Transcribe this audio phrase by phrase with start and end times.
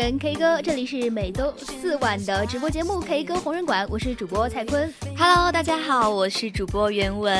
[0.00, 4.90] 人 K 歌，这里是每周四晚的直播节目 K 歌红人馆，我是主播蔡坤。
[5.14, 7.30] Hello，大家好，我是主播袁文。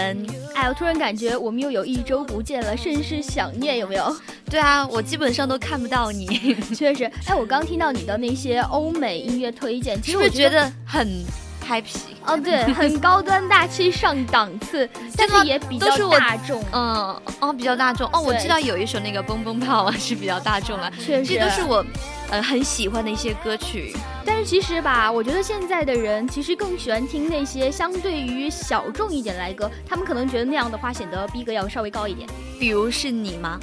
[0.55, 4.15] 哎，我突然感觉我们又有一周不见了，甚是想念，有没有？
[4.51, 6.55] 对啊，我基本上都看不到你。
[6.77, 11.25] 确实，哎，我刚听到你的那些欧美音乐推荐，其实我觉得很。
[11.63, 15.87] 嗨皮哦，对， 很高端大气上档次， 但是也比较
[16.19, 18.21] 大众，嗯，哦，比较大众哦。
[18.21, 21.85] 我知道有一首那个蹦蹦炮是比较大众了，确实，这都是我
[22.31, 23.95] 呃很喜欢的一些歌曲。
[24.25, 32.29] 但是其实吧，我觉得现在的人其实更喜欢听那些相对于小众一点来歌，他们可能觉得那样的话显得逼格要稍微高一点。
[32.59, 33.59] 比如是你吗？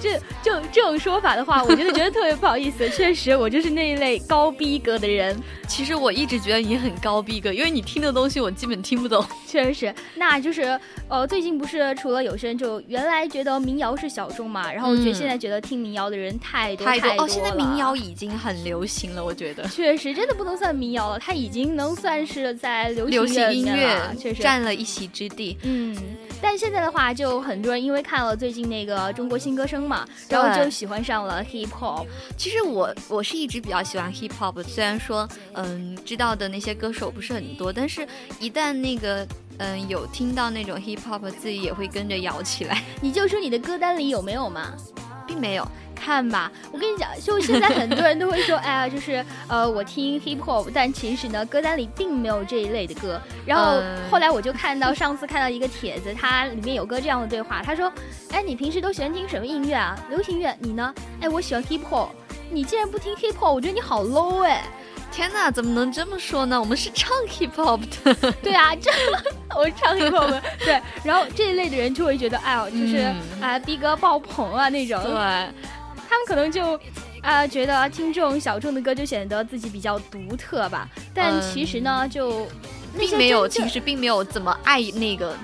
[0.00, 2.88] 这就这种说法的话，我觉得觉得特别不好意思。
[2.90, 5.36] 确实，我就是那一类高逼格的人。
[5.68, 9.24] 其实我一直觉得你很高逼格，因为你听的东西我基本听不懂。
[9.46, 10.78] 确实，那就是
[11.08, 17.28] 呃，最近不是除了有些人就原来觉得民谣是小众嘛，然后我觉得现在觉得听民谣的人太多太多哦。
[17.28, 19.66] 现在民谣已经很流行了，我觉得。
[19.68, 25.56] 确实，真的不能算民谣了，它已经能算是在流行音乐确实占了一席之地。
[25.62, 25.96] 嗯，
[26.42, 32.06] 但现在的话，就很多人因为看了最近那个中国新歌声嘛，然后就喜欢上了 hip hop。
[32.36, 38.06] 其实我我是一直比较喜欢 hip hop，虽然说嗯知道的那些歌手不是很多，但是
[38.40, 39.26] 一旦那个
[39.58, 42.82] 嗯有听到那种 hip hop，自己也会跟着摇起来。
[43.00, 44.74] 你就说你的歌单里有没有嘛？
[45.26, 45.66] 并没有。
[46.02, 53.20] 看吧，我跟你讲，就现在很多人都会说， 哎呀，就是呃，我听 hip hop，但其实呢，歌单里并没有这一类的歌。
[53.46, 57.92] 然后后来我就看到上次看到一个帖子，它里面有个这样的对话，他说，
[58.32, 59.96] 哎，你平时都喜欢听什么音乐啊？
[60.10, 60.92] 流行乐，你呢？
[61.20, 62.08] 哎，我喜欢 hip hop。
[62.50, 64.64] 你竟然不听 hip hop，我觉得你好 low 哎！
[65.12, 66.58] 天哪，怎么能这么说呢？
[66.58, 68.32] 我们是唱 hip hop 的。
[68.42, 68.90] 对啊，这
[69.56, 70.42] 我唱 hip hop 的。
[70.58, 72.96] 对，然后这一类的人就会觉得，哎呦，就是
[73.40, 75.00] 啊，逼格爆棚啊那种。
[75.04, 75.48] 对。
[76.12, 76.78] 他们可能就，
[77.22, 80.86] 啊，觉得听这种小众的歌就显得自己比较独特吧。
[81.14, 82.46] 但其实呢，就
[82.98, 85.34] 并没有，其实并没有怎么爱那个。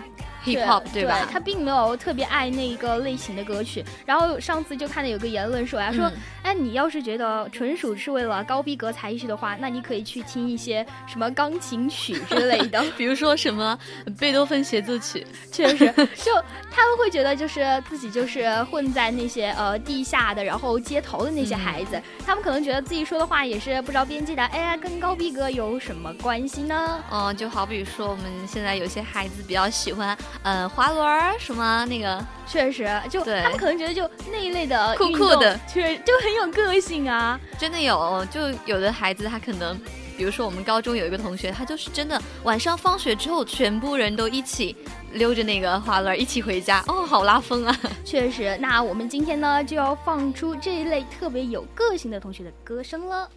[0.56, 1.26] Hip hop 对吧？
[1.30, 3.84] 他并没有特别爱那个类型的歌曲。
[4.06, 6.10] 然后上次就看到有个言论说呀，说，
[6.42, 13.78] 哎，你要是觉得纯属是为了高逼格才去的话，那你可以去听一些什么钢琴曲之类的， 比如说什么
[14.18, 15.26] 贝多芬协奏曲。
[15.52, 15.86] 确实，
[16.16, 16.32] 就
[16.70, 24.42] 他们会觉得就是自己就是混在那些呃地下的，然后街头的那些孩子，他们可能觉得自己说的话也是不着边际的。
[24.46, 27.04] 哎呀，跟高逼格有什么关系呢？
[27.10, 30.16] 嗯，就好比说我们现在有些孩子比较喜欢。
[30.44, 37.38] 嗯，滑轮儿什么那个，确实，就他们可能觉得就那一类的酷酷的，确就很有个性啊。
[37.58, 39.78] 真的有，就有的孩子他可能，
[40.16, 44.74] 比如说我们高中有一个同学，他就是真的晚上放学之后，全部人都一起
[45.12, 47.76] 溜着那个滑轮一起回家，哦，好拉风啊。
[48.04, 53.28] 确实，那我们今天呢就要放出这一类特别有个性的同学的歌声了。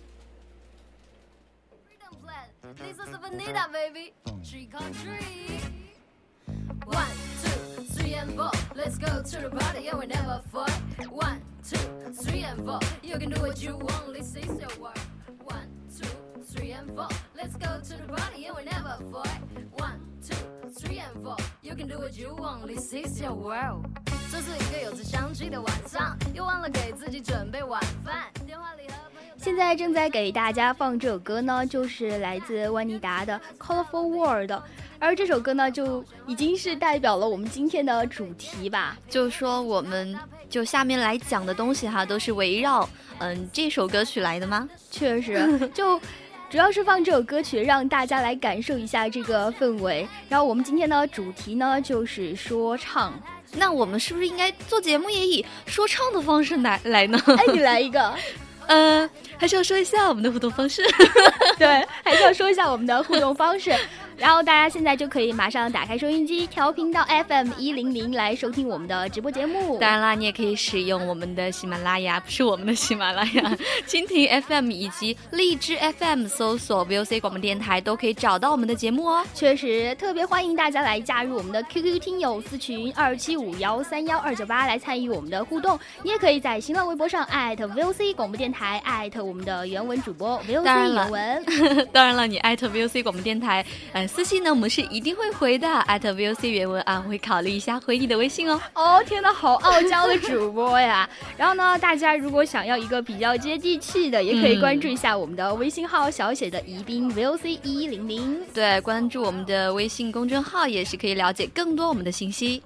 [6.90, 8.50] One, two, three and four.
[8.74, 10.80] Let's go to the party and we never fight.
[11.10, 11.78] One, two,
[12.24, 12.80] three and four.
[13.02, 14.98] You can do what you want, this is your world.
[15.44, 16.08] One, two,
[16.52, 17.08] three and four.
[17.36, 19.40] Let's go to the party and we never fight.
[19.78, 20.36] One, two,
[20.78, 21.36] three and four.
[21.62, 23.86] You can do what you want, this is your world.
[24.30, 28.24] 这是一个有着香气的晚上，又忘了给自己准备晚饭。
[28.44, 29.09] 电话里和朋友。
[29.41, 34.51] 现在正在给大家放这首歌呢，就是来自万妮达的《Colorful World》。
[34.99, 38.95] 而这首歌呢，就已经是代表了我们今天的主题吧。
[39.09, 40.15] 就是说，我们
[40.47, 44.69] 就下面来讲的东西哈，都是围绕嗯这首歌曲来的吗？
[44.91, 45.99] 确实， 就
[46.47, 50.07] 主要是放这首歌曲，让大家来感受一下这个氛围。
[50.29, 53.11] 然后我们今天的主题呢，就是说唱。
[53.53, 57.19] 那我们是不是应该做节目也以说唱的方式来来呢？
[57.25, 58.13] 哎，你来一个。
[58.67, 60.83] 嗯，还是要说一下我们的互动方式。
[61.57, 63.75] 对，还是要说一下我们的互动方式。
[64.21, 69.79] 然后大家现在就可以马上打开收音机，调频到 FM 一零零来收听我们的直播节目。
[69.79, 73.57] 当然啦，你也可以使用我们的喜马拉雅，不是我们的喜马拉雅，
[73.87, 79.25] 蜻蜓 FM 以及荔枝 FM 搜索 VOC 广播电台都可以找到我们的节目哦。
[79.33, 85.79] 确实，特别欢迎大家来加入我们的 QQ 听友私群二七五幺三幺二九八来参与我们的互动。
[86.03, 91.45] 你也可以在新浪微博上艾特 VOC 广播电台，艾特我们的原文主播 VOC 原文。
[91.91, 94.10] 当然了，你艾特 VOC 广播电台，嗯。
[94.13, 95.67] 私信呢，我们是一定会回的。
[95.81, 98.59] 艾特 VOC 原文啊，会考虑一下回你的微信哦。
[98.75, 101.09] 哦，天呐，好傲娇的主播呀！
[101.37, 108.37] 然后呢，大家如果想要一个比较接地气的，也可以关注一下我们的微信号，小写的宜宾 VOC 一零零。
[108.53, 112.61] 对，关注我们的微信公众号也是可以了解更多我们的信息。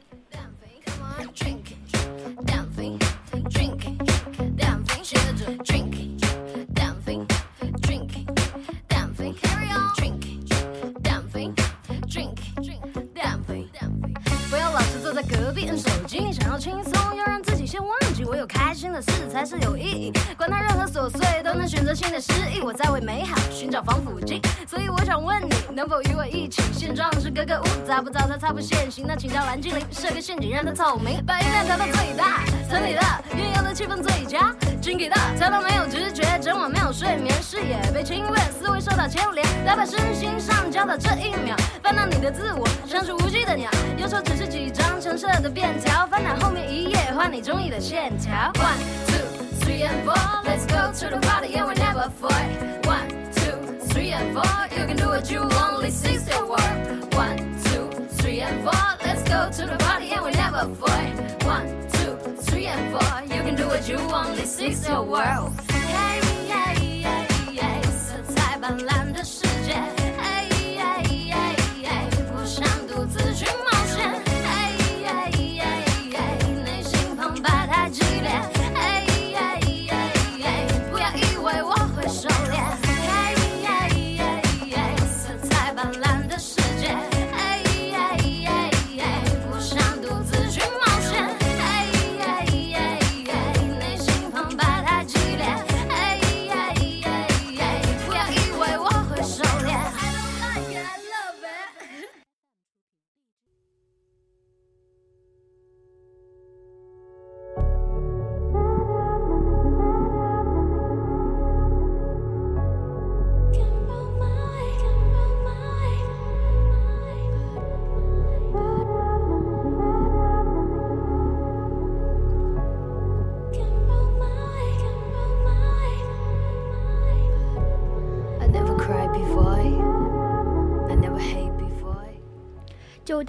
[15.16, 18.24] 在隔壁摁手机，你想要轻松，要让自己先忘记。
[18.24, 22.62] 我有开心的事才是有意义，管他任何琐碎，都能选择性的失忆。
[22.62, 26.62] 我在为美好寻找防腐剂，所以我想问你，能否与我一起？
[26.72, 29.06] 现状是格格巫，找不着它，它不现形。
[29.06, 32.46] 那请叫蓝精灵设个陷阱，让它透明，把音量调到最大。
[32.70, 33.02] 村里的
[33.36, 44.86] 运用的气氛最佳，Jinky 的他都没有直觉，整晚没有睡眠，视野被侵略，思维受到牵连，来把身心上交到这一秒，翻到你的自我，像是无惧的鸟，右手只是几张。
[45.02, 48.53] 橙色的便条，翻到后面一页，换你中意的线条。
[48.55, 49.25] One, two,
[49.61, 50.15] three and four,
[50.45, 52.87] let's go to the party and we never fight.
[52.87, 57.15] One, two, three and four, you can do what you only see your work.
[57.15, 57.89] One, two,
[58.19, 61.45] three and four, let's go to the party and we never fight.
[61.45, 65.53] One, two, three and four, you can do what you only see your world.
[65.71, 69.04] Hey, hey, hey, hey, 色彩斑斓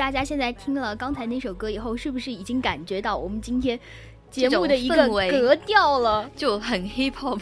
[0.06, 3.76] 大家现在听了刚才那首歌以后，是不是已经感觉到我们今天？
[4.31, 7.40] 节目的一个格调了，就很 hip hop，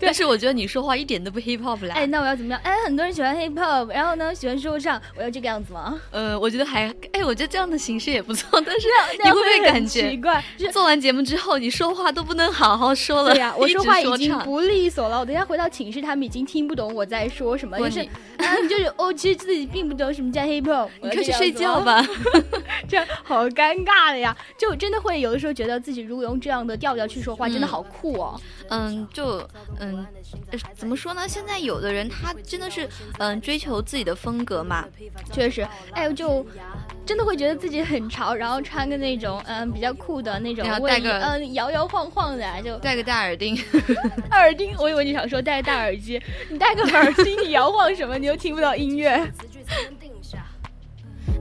[0.00, 1.94] 但是我觉得你说话一点都不 hip hop 啦。
[1.94, 2.60] 哎，那我要怎么样？
[2.62, 5.98] 哎，很多人喜欢 hip hop，然后呢，喜欢说唱，我要这个样子吗？
[6.10, 8.60] 呃，我觉得还，哎，我觉得这样的形式也不错。
[8.66, 8.86] 但是
[9.22, 10.42] 你会不会感觉奇怪？
[10.72, 13.32] 做完节目之后，你说话都不能好好说了。
[13.32, 15.18] 对呀，我说话已经不利索了。
[15.20, 17.78] 我等下回到寝室，他们已经听不懂我在说什么。
[17.80, 18.06] 就是
[18.68, 20.88] 就是哦，其实自己并不懂什么叫 hip hop。
[21.00, 22.04] 你快去睡觉吧，
[22.88, 24.36] 这样好尴尬的呀。
[24.58, 26.96] 就真的会有的时候觉得自己如果用这样的调。
[26.96, 28.40] 调去说话真的好酷哦，
[28.70, 29.46] 嗯，就
[29.78, 30.06] 嗯，
[30.74, 31.28] 怎么说呢？
[31.28, 34.86] 现在有的人他真的是嗯追求自己的风格嘛，
[35.30, 36.46] 确实，哎，就
[37.04, 43.54] 真的会觉得自己很潮，然后穿个那种嗯比较酷的那种卫衣，嗯摇摇晃晃的，就戴个大耳钉，
[44.32, 48.16] 耳钉，我以为你想说戴大耳机，你戴个耳机你摇晃什么？
[48.16, 49.30] 你又听不到音乐。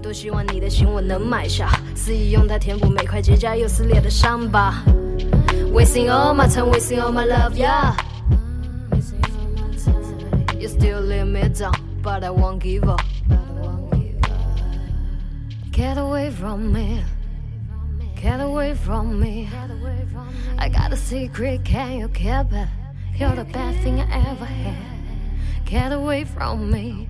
[0.05, 4.83] 多希望你的心我能买下，肆意用它填补每块结痂又撕裂的伤疤。
[5.73, 7.95] Wasting all my time, wasting all my love, yeah.
[10.59, 13.01] You still let me down, but I won't give up.
[15.71, 17.03] Get away from me,
[18.15, 19.49] get away from me.
[20.59, 22.67] I got a secret, can you keep it?
[23.17, 25.65] You're the best thing I ever had.
[25.65, 27.09] Get away from me,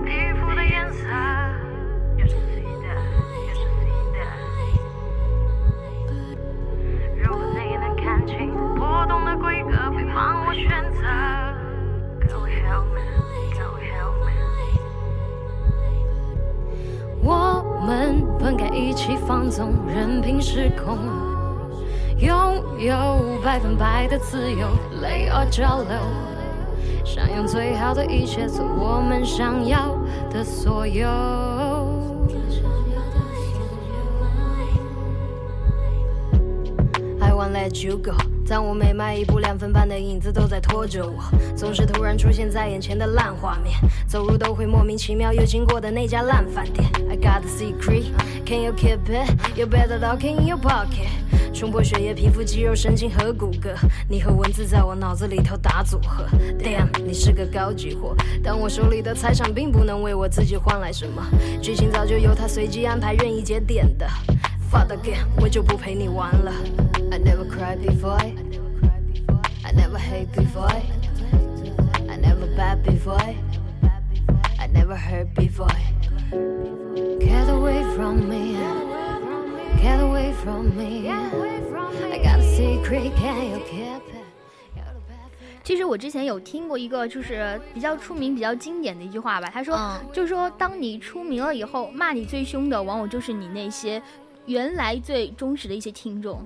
[19.51, 20.97] 纵，任凭时空，
[22.17, 24.65] 拥有百分百的自由
[25.03, 25.97] ，Lay or 交流，
[27.03, 29.97] 想用最好的一切做我们想要
[30.31, 31.05] 的所有。
[37.19, 38.13] I won't let you go。
[38.47, 41.23] 当我每迈一步，两分半的影子都在拖着我，
[41.55, 43.75] 总是突然出现在眼前的烂画面，
[44.07, 46.89] 走路都会莫名其妙又经过的那家烂饭店。
[47.11, 48.05] I got a secret,
[48.45, 49.57] can you keep it?
[49.57, 51.09] You better lock it in your pocket。
[51.53, 53.75] 冲破血液、皮肤、肌肉、神经和骨骼，
[54.07, 56.25] 你和文字在我脑子里头打组合。
[56.57, 61.21] Damn，你是个高级货，但我手里的财产并不能为我自己换来什么，
[61.61, 64.07] 剧情早就由他随机安排、任意节点的。
[64.71, 66.53] Fuck again，我就不陪你玩了。
[67.11, 68.17] I never cried before.
[69.63, 70.71] I never hate before.
[72.07, 73.35] I never bad before.
[74.57, 75.67] I never hurt before.
[76.31, 78.55] Get away from me.
[79.81, 81.09] Get away from me.
[81.09, 84.21] I got a secret, can you keep it?
[85.63, 89.49] 其实我之前有听过一个，就是比较出名、比较经典的一句话吧。
[89.53, 94.01] 他说，嗯就是说，当你出名了以后，骂你最凶的，往往就是你那些
[94.45, 96.39] 原来最忠实的一些听众。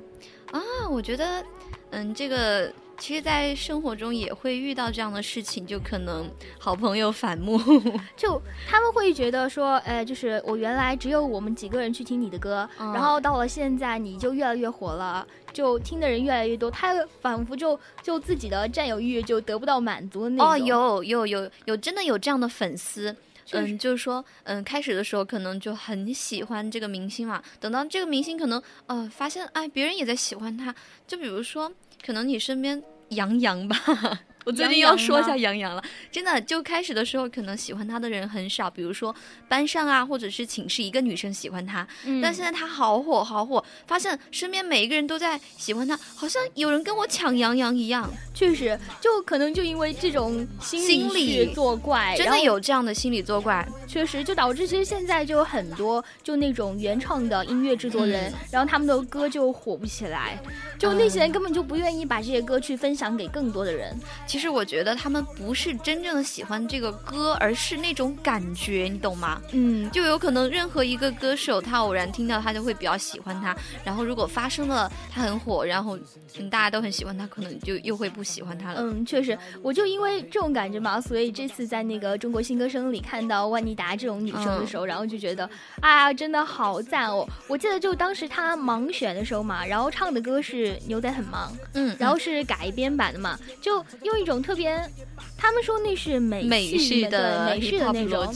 [0.51, 1.43] 啊，我觉得，
[1.91, 7.57] 嗯，这个其实，在生活中也会遇到这样的事情，就可能好朋友反目。
[8.15, 20.51] 就他们会觉得说，哎，就是我原来只有我们几个人去听你的歌，嗯然后到了现在你就越来越火了，就听的人越来越多，他仿佛就就自己的占有欲就得不到满足的那种。
[20.51, 23.15] 哦，有有有有，真的有这样的粉丝。
[23.51, 30.73] 嗯，就是说，嗯，开始的时候可能就很喜欢这个明星嘛，等到这个明星可能呃发现，哎，别人也在喜欢他，
[31.05, 31.71] 就比如说，
[32.05, 33.75] 可能你身边杨洋吧，
[34.45, 39.13] 我最近要说一下杨洋了，真的，就开始的时候可能喜欢他的人很少，比如说
[39.47, 53.67] 班上啊，或者是寝室一个女生喜欢他，嗯但现在他好火好火，发现身边每一个人都在喜欢他，好像有人跟我抢杨洋一样，确实，就可能就因为这种心心理作怪，真的有这样的心理作怪。
[53.87, 60.39] 确实就导致其实现在就有很多就那种原创的音乐制作人，嗯然后他们的歌就火不起来，
[60.77, 63.95] 就那些人根本就不愿意把这些歌去分享给更多的人。
[64.35, 69.41] 其实我觉得他们不是真正的喜欢这个歌，而是那种感觉，你懂吗？
[69.53, 75.97] 嗯，就有可能任何一个歌手，他偶然听到他就会比较喜欢他，然后如果发生了他很火，然后
[76.37, 78.81] 嗯大家都很喜欢他，可能就又会不喜欢他了。
[78.81, 85.49] 嗯，确实，我就因为这种感觉嘛，所以这次在那个中国新歌声里看到万妮达这种女生的时候，然后就觉得，
[85.79, 87.25] 啊，真的好赞哦！
[87.47, 94.75] 我记得就当时她盲选的时候嘛，然后唱的歌是《牛仔很忙》，嗯，然后是改编版的嘛，就用一种特别，
[95.38, 98.34] 他们说那是美美式式的美式的那种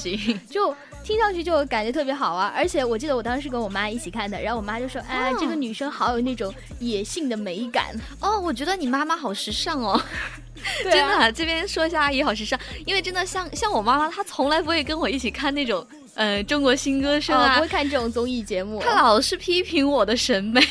[0.50, 2.54] 就听上去就感觉特别好啊！
[2.56, 8.00] 而且我记得我当时是跟我妈一起看的，然后我妈就说：“哎，这个女生好有那种野性的美感。
[8.20, 10.00] 哦，我觉得你妈妈好时尚哦。
[10.84, 20.62] 对真啊的，这边说一下阿姨好时尚，因为真的像像我妈妈，她从来不会跟我一起看那种呃中国新歌声哦，啊不会，看这种综艺节目，她老是批评我的审美。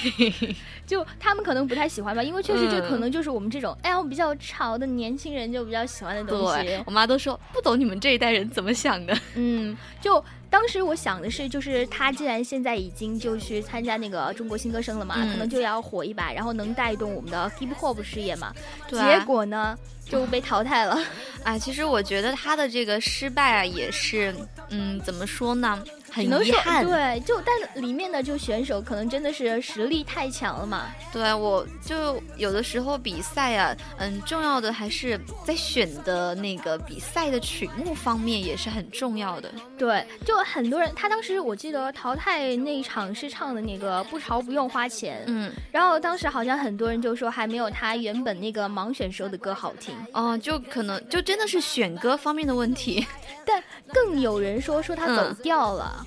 [0.89, 6.83] 就他们可能不太喜欢吧，因为确实这嗯可能就是我们这种、哎呀比较潮的年轻人就比较喜欢的东西对。
[6.87, 9.17] 我妈都说不懂你们这一代人怎么想的。
[9.37, 18.53] 嗯，就当时我想的是，就是他既然现在已经就去参加那个中国新歌声了嘛，嗯可能就要火一把，然后能带动我们的 hip hop 事业嘛。
[18.89, 19.77] 对啊结果呢
[20.09, 20.99] 就被淘汰了。
[21.45, 24.35] 啊， 其实我觉得他的这个失败啊，也是，
[24.71, 26.85] 嗯，怎么说呢，很遗憾。
[26.85, 30.87] 对，就但里面的就选手可能真的是实力太强了嘛。
[31.13, 39.51] 对，我就有的时候比赛啊，嗯，重要的还是在选的那个比赛的曲目方面也是很重要的。
[39.77, 53.07] 对，就很多人，他当时我记得淘汰那一场是唱的那个不潮不用花钱，嗯，然后当时好像很多人就说还没有他原本那个盲选时候的歌好听，哦，就可能就真的是选歌方面的问题，
[53.47, 53.63] 但
[53.93, 55.98] 更有人说说他走嗯调了。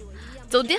[0.51, 0.77] 走调。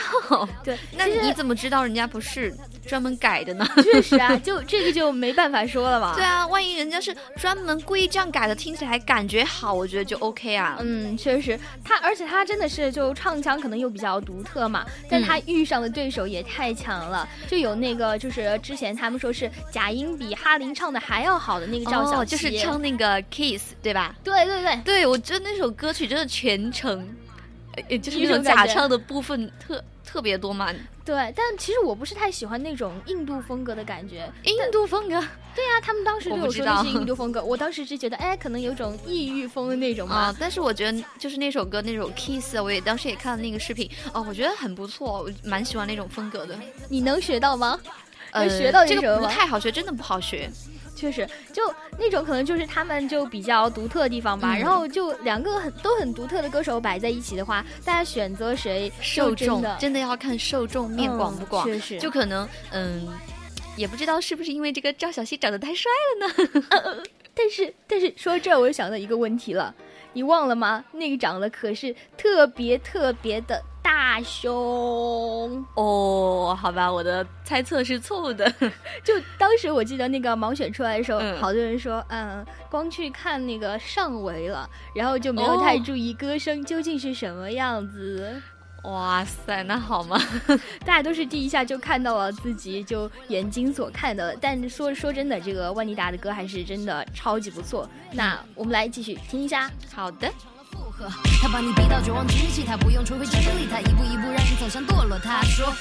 [0.63, 2.55] 对，那你怎么知道人家不是
[2.87, 3.67] 专门改的呢？
[3.83, 6.15] 确实啊，就这个就没办法说了嘛。
[6.17, 10.77] 对啊，万一人家是专门故意这样改的，听起来感觉好，我觉得就 OK 啊。
[10.81, 24.15] 嗯，确实，他而且他真的是就唱腔可能又比较独特嘛，但嗯他遇上的对手也太强了，就有那个就是之前他们说是假音比哈林唱的还要好的那个赵小哦，琪，就是唱那个 Kiss 对吧？
[24.23, 27.09] 对对对，对，我觉得那首歌曲真的全程，
[27.89, 30.73] 呃，就是那种假唱的部分特特别多嘛。
[31.05, 34.31] 对，但其实我不是太喜欢那种印度风格的感觉。
[34.45, 35.21] 印度风格，
[35.55, 40.15] 对呀、他们当时对我不知道我说那是印度风格，我当时是觉得，哎，可能有种异域风的那种嘛。
[40.15, 46.57] 啊，但是我觉得就是那首歌那首 Kiss，啊我也当时也看了那个视频，哦，我觉得很不错，我蛮喜欢那种风格的。
[46.89, 47.81] 你能学到吗？
[48.31, 50.49] 呃，学到这个不太好学，真的不好学。
[51.03, 51.63] 确实，就
[51.99, 54.55] 那种可能就是他们就比较独特的地方吧。
[54.55, 63.09] 嗯然后就两个很都很独特的歌手摆在一起的话，大家选择谁受众真的要看受众面广不广，嗯确实就可能嗯。
[63.75, 65.91] 也不知道是不是因为这个赵小西长得太帅
[66.21, 67.03] 了呢？
[67.35, 69.75] 但是但是说到这儿，我又想到一个问题了，
[70.13, 70.85] 你忘了吗？
[70.93, 75.65] 那个长得可是特别特别的大胸。
[75.75, 78.51] 哦，好吧，我的猜测是错误的。
[79.03, 88.41] 就当时我记得那个盲选出来的时候，嗯好多人说，嗯，光去看那个上围了，然后就没有太哦注意歌声究竟是什么样子。
[88.85, 90.21] 哇塞，那好吗？
[90.85, 97.89] 大家都是第一下就看到了自己就眼睛所看的，但说说真的，这个万妮达的歌还是真的超级不错。
[98.13, 99.71] 那我们来继续听一下。
[99.95, 100.29] 好的，
[101.53, 105.19] 把你逼到绝望之际，他不用吹灰之力，他一步一步让你走向堕落。
[105.19, 105.73] 他说。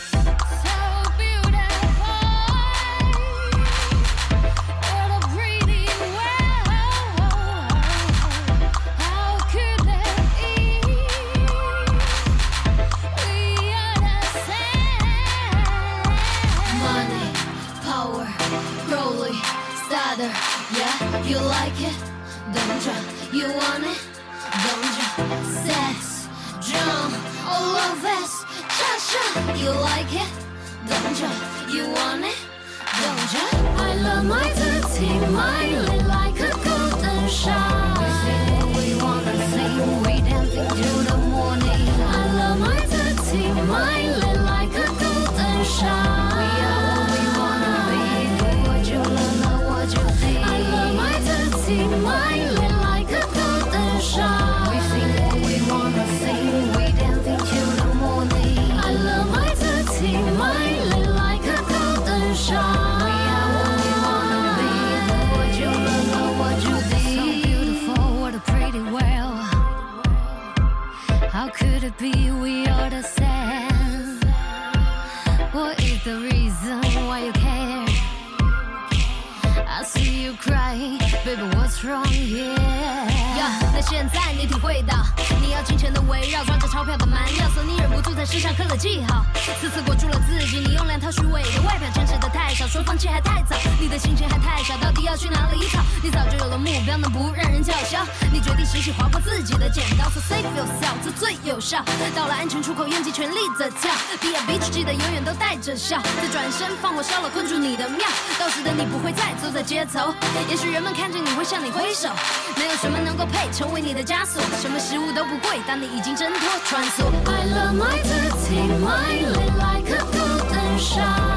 [94.61, 95.81] 太小，到底要去哪里逃？
[96.03, 98.05] 你早就有了目标，能不让人叫嚣？
[98.31, 101.83] 你决定洗洗划破自己的剪刀，so save yourself，这最有效。
[102.15, 103.89] 到了安全出口，用尽全力的跳
[104.21, 108.05] ，be a bitch，记得永远都带着笑，再转身放火烧了困住你的庙，
[108.37, 110.13] 到时的你不会再走在街头，
[110.47, 112.09] 也许人们看见你会向你挥手，
[112.55, 117.09] 没有什么能够配成为你的枷锁，什么食物都不贵，当你已经挣脱穿梭。
[117.25, 119.25] I love my dirty mind
[119.57, 121.30] like a golden shower.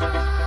[0.00, 0.37] Bye.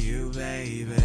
[0.00, 1.00] You, baby.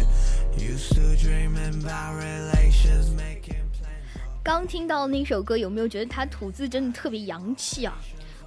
[0.58, 4.20] Used to dreaming about relations, making plans.
[4.42, 7.98] 刚听到那首歌，有没有觉得他吐字真的特别洋气啊？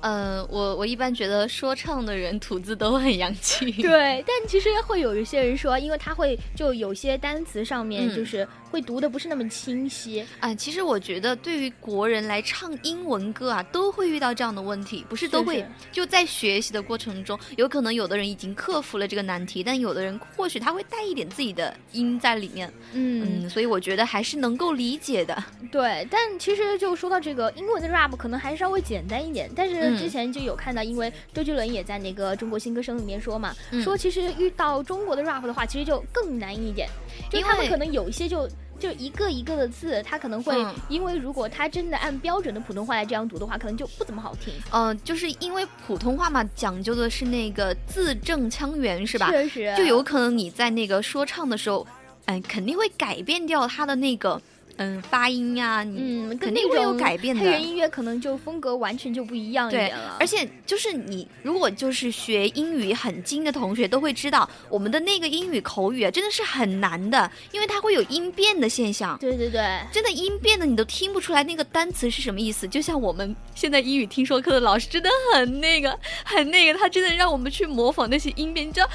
[0.02, 3.70] 呃，我我一般觉得说唱的人吐字都很洋气。
[3.84, 10.26] 对，但其实会有一些人说，因为他会就有些单词上面嗯就是会读的不是那么清晰。
[10.40, 25.44] 啊，其实我觉得对于国人来唱英文歌啊，都会遇到这样的问题，不是都会是就在学习的过程中，有可能有的人已经克服了这个难题，但有的人或许他会带一点自己的音在里面，嗯，嗯，所以我觉得还是能够理解的。
[25.72, 26.08] 对。
[26.12, 29.50] 但其实就说到这个英文的 rap，可能还稍微简单一点。
[29.56, 36.90] 但是嗯之前就有看到，因为周杰伦也在那个中国新歌声里面说嘛，嗯说其实遇到中国的 rap 的话，其实就更难一点，
[37.30, 38.50] 就他们可能有一些就。
[38.80, 49.30] 就一个一个的字，他可能会嗯因为如果他真的按标准的普通话来这样读的话，可能就不怎么好听，呃，就是因为普通话嘛，讲究的是那个字正腔圆，是吧？
[49.30, 51.86] 确实就有可能你在那个说唱的时候，
[52.28, 54.42] 嗯、肯定会改变掉它的那个
[54.80, 57.42] 嗯发音呀、你嗯，肯定会有改变的。
[57.42, 69.18] 黑人音乐可能就风格完全就不一样一点了，，而且就是你如果就是学英语很精的同学都会知道，我们的那个英语口语啊真的是很难的，因为它会有音变的现象。
[69.20, 78.88] 对对对，真的音变的你都听不出来那个单词是什么意思，就像我们现在英语听说课的老师真的很那个，很那个，他真的让我们去模仿那些音变，你知道，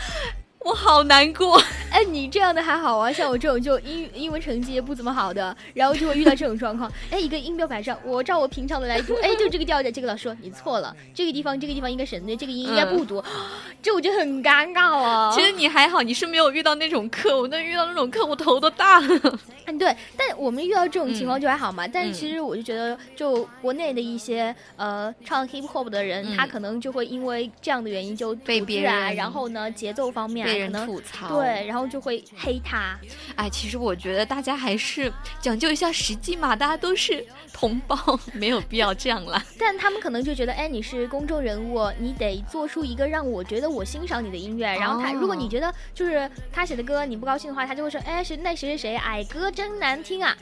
[0.64, 1.60] 我好难过。
[1.90, 6.90] 哎，你这样的还好啊，像我这种就英英文成绩也不怎么好的，然后就会遇到这种状况。
[7.10, 13.22] 哎，一个音标摆上，我照我平常的来读， 哎，就这个调调，这个老师说你错了，这个地方这个地方应该省略，这个音应该不读，
[13.82, 15.30] 这我就很尴尬啊。
[15.32, 19.38] 其实你还好，你是没有遇到那种课，我那遇到那种课我头都大了。
[19.66, 21.86] 嗯，对，但我们遇到这种情嗯况就还好嘛。
[21.86, 32.98] 但是其实我就觉得，就国内的一些呃唱 hip hop 的人，嗯他可能就会因为这样的原因就被别人然后呢节奏方面啊被人吐槽对，然后就会黑他。
[33.36, 37.96] 哎，其实我觉得大家还是讲究一下实际嘛，大家都是同胞，
[38.32, 39.42] 没有必要这样啦。
[39.58, 44.66] 但他们可能就觉得，哎，你是公众人物，你得做出一个让我觉得我欣赏你的音乐。
[44.76, 50.36] 然后他，如果你哦觉得就是他写的歌你不高兴的话，他就会说，哎，谁那谁谁谁，哎，歌真难听啊。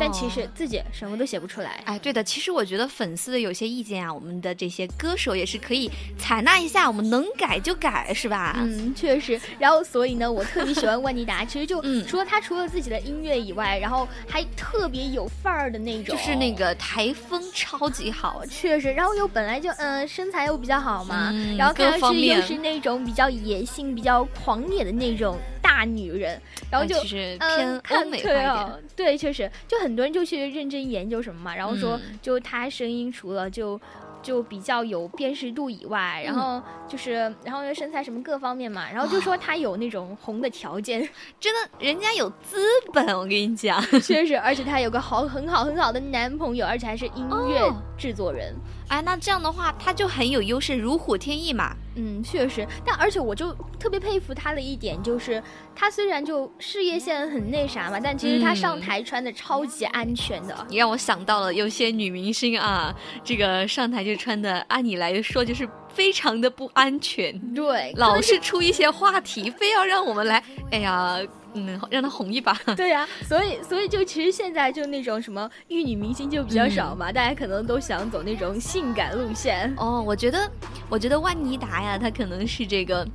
[0.00, 1.82] 但其实自己什么都写不出来。
[1.84, 8.54] 哎，对的，其实我觉得粉丝的有些意见啊，我们的这些歌手也是可以采纳一下，我们能改就改，是吧？
[8.58, 9.40] 嗯，确实。
[9.58, 11.44] 然后，所以呢，我特别喜欢万妮达。
[11.44, 26.40] 其实就嗯除了他除了自己的音乐以外，然后还特别有范儿的那种，就是那个台风超级好， 确实，然后又本来就嗯、身材又比较好嘛，嗯然后看各上去又是那种比较野性、比较狂野的那种大女人，
[26.70, 28.82] 然后就、偏欧美化一点。
[28.96, 33.80] 对确实，就很多人就去认真研究什么嘛，然后说嗯就她声音除了就。
[34.28, 37.12] 就比较有辨识度以外，然后就是，
[37.42, 41.00] 然后身材什么各方面嘛，然后就说他有那种红的条件，
[41.40, 42.58] 真的，人家有资
[42.92, 43.80] 本，我跟你讲。
[44.02, 48.54] 确 实，而且他有个好很好很好的男朋友，而且还是音乐哦制作人。
[48.88, 51.74] 哎，那这样的话，他就很有优势，如虎添翼嘛。
[52.00, 55.42] 嗯，确实，但而且我就特别佩服他的一点就是，
[55.74, 60.56] 他虽然就事业线很那啥嘛，但其实他上嗯台穿的超级安全的。
[60.70, 71.18] 你让我想到了有些女明星啊，这个上台就穿的，按你来说就是非常的不安全，对，老是出一些话题，非要让我们来，哎呀，
[71.54, 72.52] 嗯，让他红一把。
[72.76, 79.72] 对呀、所以所以就其实现在就那种什么玉女明星就比较少嘛，大家可能都想走那种性感路线。
[79.78, 80.50] 哦，我觉得，
[80.90, 83.06] 我觉得万妮达呀，她可能是这个，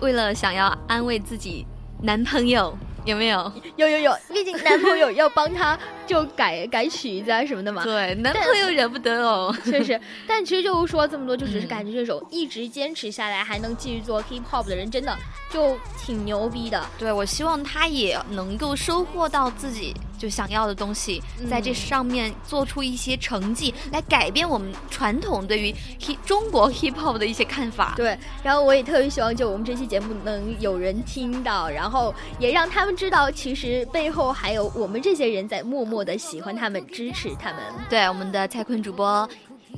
[0.00, 1.66] 为了想要安慰自己
[2.00, 3.52] 男朋友，有没有？
[3.76, 5.78] 有有有，毕竟男朋友要帮他
[6.10, 7.84] 就改改曲子啊什么的嘛。
[7.84, 9.54] 对，男朋友惹不得哦。
[9.64, 15.16] 确实，但其实就是说这么多，就只是嗯感觉这种一直坚持下来还能继续做 hip hop 的人，真的
[15.52, 16.84] 就挺牛逼的。
[16.98, 27.94] 对，我希望他也能够收获到自己就想要的东西，在这嗯上面做出一些成绩，来改变我们传统对于 hip 中国 hip hop 的一些看法。
[27.96, 37.58] 对，然后我也特别希望，就我们这期节目能有人听到，然后也让他们知道，其实背后还有我们这些人在默默的喜欢他们、支持他们。
[37.88, 39.28] 对，我们的蔡坤主播，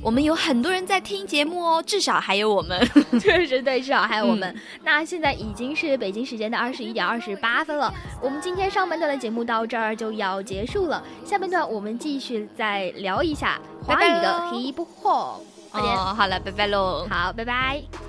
[0.01, 2.79] 我们有很多人在听节目哦，至少还有我们。
[3.19, 4.49] 确实对，至少还有我们。
[4.53, 15.39] 嗯那现在已经是北京时间的二十一点二十八分了，我们今天上半段的节目到这儿就要结束了，下半段我们继续再聊一下华语的 hip hop。
[15.71, 17.07] 哦，好了，拜拜喽。
[17.09, 18.02] 好，拜拜。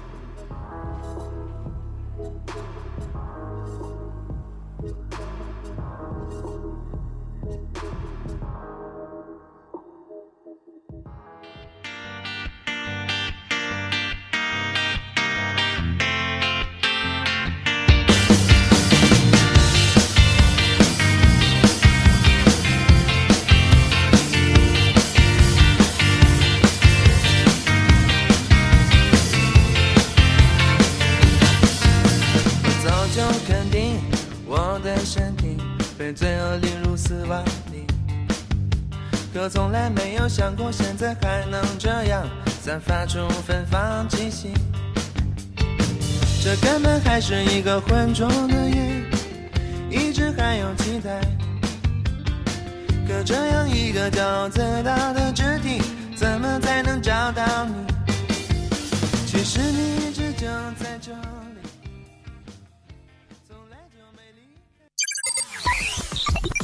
[42.74, 44.48] 散发出芬芳气息。
[46.42, 49.00] 这根本还是一个浑浊的夜，
[49.88, 51.20] 一直还有期待。
[53.06, 55.80] 可这样一个高自大的肢体，
[56.16, 57.74] 怎么才能找到你？
[59.24, 61.60] 其实你一直就在这里，
[63.46, 64.40] 从来就没离
[65.62, 65.70] 开。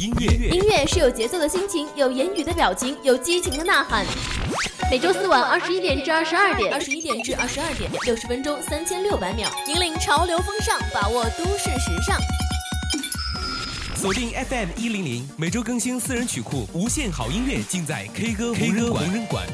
[0.00, 4.04] 音乐音乐是有节奏的心情，有言语的表情，有激情的呐喊。
[4.90, 12.18] 每周四晚二十一点至二十二点，二十一点至二十二点，六十分钟，三千六百秒，引领潮流风尚，把握都市时尚。
[13.94, 19.46] 锁定 FM 一零零，每周更新私人曲库，无限好音乐尽在 K 歌 K 歌无人馆。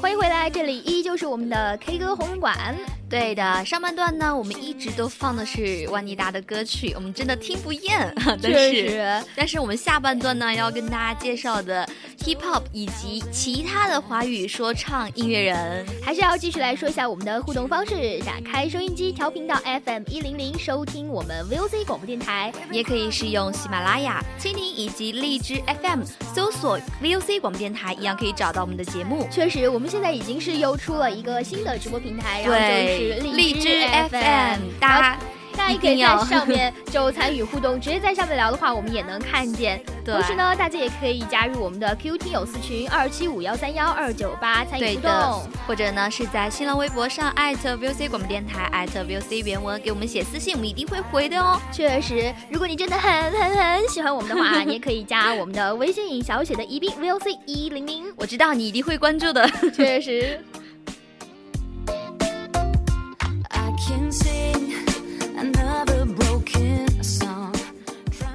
[0.00, 2.74] 欢迎回来，这里依就是我们的 K 歌红人馆。
[3.14, 8.12] 对的，上半段呢，我们一直都放的是万妮达的歌曲，我们真的听不厌。
[8.42, 11.88] 但是，确实，但是我们下半段呢，要跟大家介绍的
[12.24, 18.18] hip hop 以及其他的华语说唱音乐人，还是要继续来说一下我们的互动方式。
[18.26, 22.52] 打开收音机，调频到 FM 一零零，收听我们 VOC 广播电台。
[22.72, 26.02] 也可以是用喜马拉雅、蜻蜓以及荔枝 FM
[26.34, 29.28] 搜索 VOC 广播电台，一样可以找到我们的节目。
[29.30, 35.18] 确实，我们现在已经是又出了一个新的直播平台，然后就是对，荔枝 FM，大家
[35.56, 39.80] 大家可以在上面 就参与互动，直接在上面聊的话，我们也能看见。
[40.04, 51.58] 同时呢，大家也可以加入我们的 QQ 听友私群二七五幺三幺二九八参与互动。，或者呢是在新浪微博上艾特 VOC 广播电台艾特 VOC 原文给我们写私信，我们一定会回的哦。
[51.72, 58.04] 确实，如果你真的很很很喜欢我们的话，你 也可以加我们的微信小写的宜宾 VOC 一零零。
[58.16, 59.48] 我知道你一定会关注的。
[59.74, 60.38] 确实，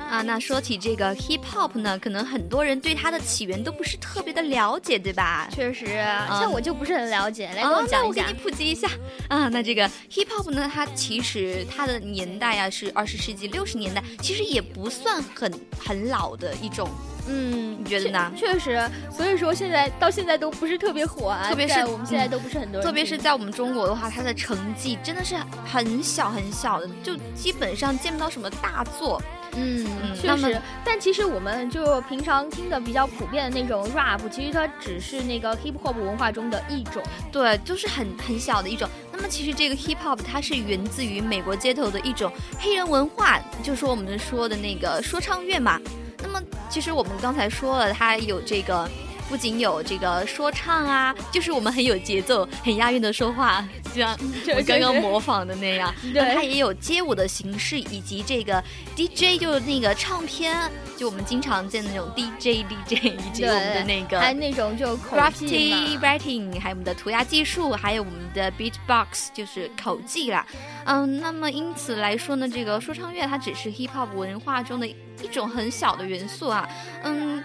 [0.09, 5.47] 啊，那说起这个 hip hop 呢，可能很多人对它的起源都不是特别的了解，对吧？
[5.51, 5.85] 确实，
[6.27, 8.33] 像我就不是很了解，来我讲一下那我给你。
[8.33, 8.89] 普及一下
[9.27, 9.47] 啊。
[9.49, 16.89] 那这个 hip hop 呢，它其实它的年代啊是二十世纪六十年代，其实也不算很很老的一种。
[17.29, 29.21] 嗯，你觉得呢确确实，所以说现在到现在都不是特别火啊，特别是在我们现在都不是很多人听，特别是在我们中国的话，它的成绩真的是很小很小的，就基本上见不到什么大作。
[29.55, 37.01] 嗯，确实，但其实我们就平常听的比较普遍的那种 rap，其实它只是那个 hip hop 文化中的一种。
[37.31, 38.87] 对，就是很很小的一种。
[39.11, 45.81] 那么其实这个 hip hop 它是源自于美国街头的一种黑人文化，就是我们说的那个说唱乐嘛。
[46.21, 48.89] 那么其实我们刚才说了，它有这个。
[49.29, 53.63] 不仅有这个说唱啊，就是我们很有节奏、很押韵的说话，
[53.93, 54.17] 就像
[54.55, 55.93] 我刚刚模仿的那样。
[56.01, 58.61] 对那它也有街舞的形式，以及这个
[58.95, 60.57] DJ 就是那个唱片，
[60.97, 66.01] 就我们经常见的那种 DJ DJ，以及我们的那个还有那种就口技 graffiti 嘛。
[66.01, 70.43] writing，还有我们的涂鸦技术，还有我们的 beatbox，就是口技啦。
[70.85, 74.95] 嗯，那么因此来说呢，这个说唱乐它只是 hip hop 文化中的一
[75.31, 76.67] 种很小的元素啊。
[77.03, 77.43] 嗯。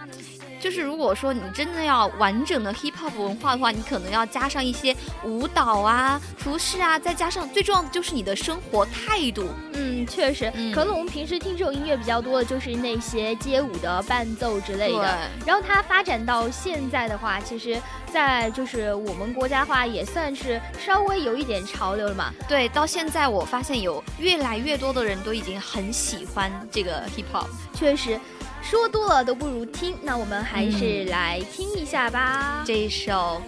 [0.65, 9.51] 就是如果说你真的要完整的 hip hop 文化的话，你可能要加上一些舞蹈啊、服饰啊，再加上最重要的就是你的生活态度。
[9.75, 15.29] 嗯，确实，嗯可能我们平时听这种音乐比较多的就是那些街舞的伴奏之类的。
[15.45, 17.79] 然后它发展到现在的话，其实，
[18.11, 22.33] 在就是我们国家的话，也算是稍微有一点潮流了嘛。
[22.49, 27.49] 对，到现在我发现有越来越多的人都已经很喜欢这个 hip hop。
[27.75, 28.19] 确实，
[28.65, 29.97] 说多了都不如听。
[30.03, 32.65] 那我们还是来听一下吧。
[32.67, 33.41] 这首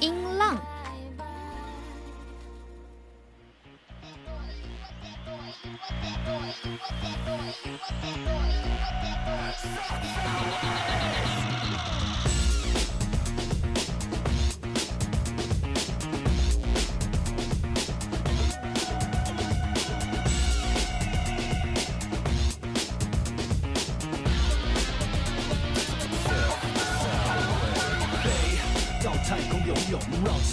[0.00, 0.56] 音浪》。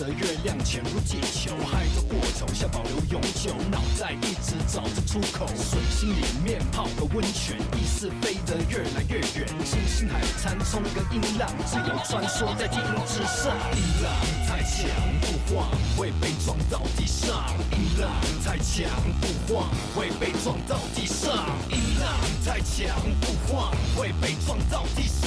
[0.09, 6.23] 月亮潜入地球，嗨着过头，想保留永久，脑袋一直找着出口，水星里。
[6.43, 14.09] 面泡个温泉，意识飞得越来越远，星星海参冲个音浪，自由穿梭在地球之上，音浪
[14.47, 14.89] 太强
[15.21, 18.09] 不晃，会被撞到地上，音浪
[18.43, 22.09] 太强不晃，会被撞到地上，音浪
[22.45, 25.18] 太强不晃，会被撞到地上，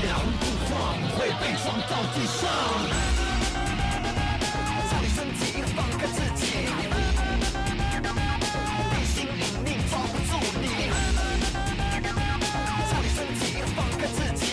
[0.00, 0.06] 强
[0.38, 2.40] 不晃，会被撞到地上。
[4.88, 5.40] 抽离身体，
[5.74, 6.40] 放开自己，
[8.90, 10.30] 地心引力抓不住
[10.62, 10.64] 你。
[12.88, 13.42] 抽离身体，
[13.74, 14.46] 放开自己，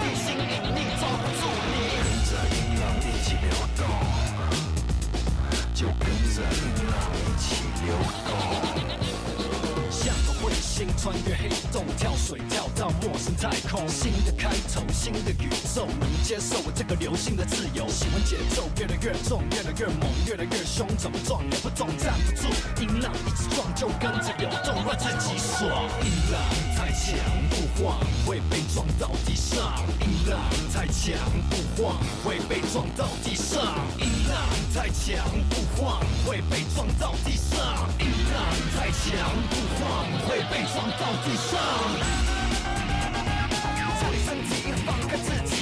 [0.00, 0.44] 地心引
[0.76, 1.74] 力抓不住你。
[2.04, 3.80] 跟着音浪一起流动，
[5.74, 7.46] 就跟着音浪一起
[7.86, 7.88] 流
[8.26, 8.30] 动。
[9.90, 12.38] 像个彗星穿越黑洞，跳水
[12.78, 13.86] 到陌生太空。
[13.88, 17.88] 新的开头，新的宇宙，能接受我这个流星的自由。
[17.88, 22.46] 喜欢节奏越来越重，越来越猛，越来越凶，怎么撞也不撞，站不住。
[22.80, 25.68] 音浪一直撞，就跟着流动，让自己爽。
[26.06, 26.38] 音浪
[26.76, 27.18] 太强
[27.50, 29.82] 不晃，会被撞到地上。
[29.98, 30.38] 音浪
[30.72, 31.18] 太强
[31.50, 33.58] 不晃，会被撞到地上。
[33.98, 34.38] 音浪
[34.72, 37.90] 太强不晃，会被撞到地上。
[37.98, 38.38] 音浪
[38.78, 42.37] 太强不晃，会被撞到地上。
[43.98, 45.56] 抽离身体，放开自己，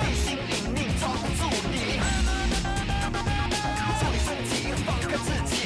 [0.00, 1.40] 地心引力抓不住
[1.72, 1.74] 你。
[3.98, 4.50] 抽离身体，
[4.86, 5.56] 放开自己。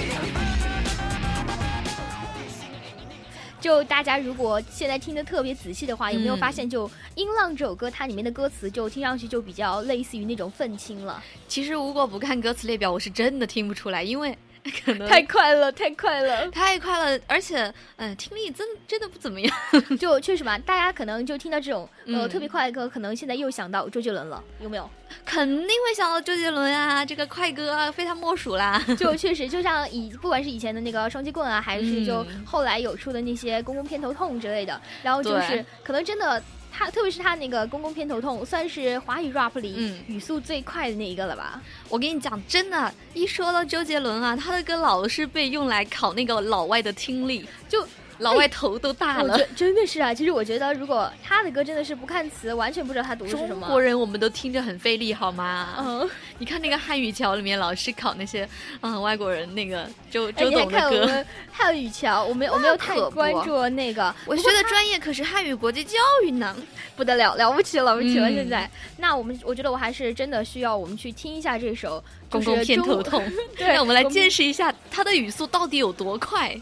[3.61, 14.37] 就大家如果现在听得特别仔细的话，有没有嗯发现，就《音浪》这首歌，它里面的歌词就听上去就比较类似于那种愤青了，其实如果不看歌词列表，我是真的听不出来，因为
[14.85, 16.49] 可能太快了，太快了。
[16.51, 19.57] 太快了，而且呃听力真真的不怎么样。
[19.99, 24.89] 就确实嘛，大家可能就听到这种呃、嗯特别快的歌，可能现在又想到周杰伦了，有没有？
[25.25, 28.83] 肯定会想到周杰伦啊，这个快歌啊，非他莫属啦。
[28.97, 36.43] 就确实，就像以不管是以前的那个双截棍啊，还是就嗯后来有出的那些公共偏头痛之类的，然后就是可能真的。
[36.73, 41.61] 他特别是他那个公公偏头痛，算是华语 rap 里嗯语速最快的那一个了吧？
[41.89, 47.87] 我跟你讲，真的，一说到周杰伦啊，他的歌老是被用来考那个老外的听力，就
[48.23, 49.35] 老外头都大了。
[49.35, 53.61] 我觉真的是啊，其实我觉得如果他的歌真的是不看词，完全不知道他读的是什么。
[53.61, 55.75] 中国人我们都听着很费力，好吗？
[55.79, 56.09] 嗯，
[56.39, 58.49] 你看那个汉语桥里面老是考那些
[58.81, 60.71] 嗯外国人那个周哎，周董的歌。
[60.71, 66.57] 看我们汉语桥，我没我没有太关注那个，我学的专业可是汉语国际教育呢。
[66.95, 68.29] 不得了，了不起，了不起了！
[68.29, 73.03] 嗯现在，那我们我觉得我还是真的需要我们去听一下这首公共偏头。
[73.03, 73.25] 痛，
[73.57, 76.55] 让 我们来见识一下他的语速到底有多快。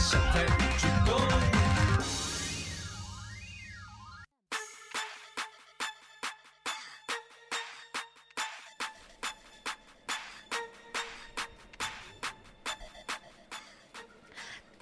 [0.00, 0.48] 他想在五
[0.78, 1.10] 鞠躬。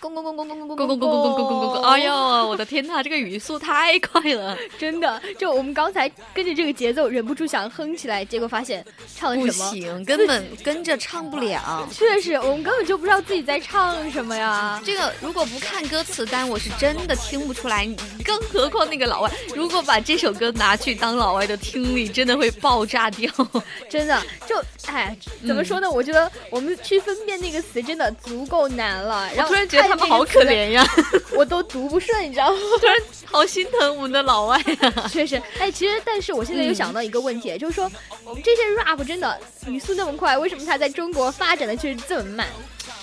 [0.01, 1.58] 咣咣咣咣咣咣咣咕咕咕咕咕咕咕咕！
[1.89, 2.13] 哎呦，
[2.49, 8.85] 我的天呐，这个语速太快了， 真的，就我们刚才跟着这个节奏，忍不住想哼起来，结果发现
[9.17, 9.71] 唱的不什么？
[9.71, 11.87] 行，根本跟着唱不了。
[11.93, 14.81] 确实，我们根本就不知道自己在唱什么呀。
[14.85, 17.89] 这个如果不看歌词单，我是真的听不出来。
[18.29, 23.33] 更何况那个老外，如果把这首歌拿去当老外的听力，真的会爆炸掉。
[23.89, 25.17] 真的，就哎，
[25.47, 25.91] 怎么说呢？
[25.91, 29.27] 我觉得我们去分辨那个词真的足够难了。
[29.35, 30.87] 然后突然觉得他们好可怜呀，
[31.35, 32.59] 我都读不顺，你知道吗？
[32.79, 34.93] 突然好心疼我们的老外呀。
[35.11, 37.91] 确实，哎，其实但是我现在又想到一个问题，就是说
[38.25, 42.47] 我们这些 rap 真的语速那么快，为什么它在中国发展的却这么慢？